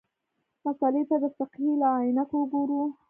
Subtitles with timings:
[0.65, 2.81] مسألې ته د فقهې له عینکو وګورو.